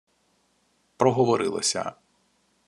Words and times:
Проговорилися 0.97 1.95